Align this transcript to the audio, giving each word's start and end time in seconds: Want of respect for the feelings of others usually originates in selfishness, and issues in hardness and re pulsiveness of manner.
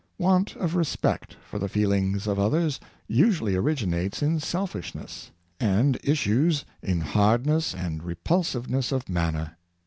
Want 0.17 0.55
of 0.55 0.75
respect 0.75 1.37
for 1.47 1.59
the 1.59 1.69
feelings 1.69 2.25
of 2.25 2.39
others 2.39 2.79
usually 3.07 3.55
originates 3.55 4.23
in 4.23 4.39
selfishness, 4.39 5.29
and 5.59 5.99
issues 6.03 6.65
in 6.81 7.01
hardness 7.01 7.75
and 7.75 8.01
re 8.01 8.15
pulsiveness 8.15 8.91
of 8.91 9.07
manner. 9.07 9.57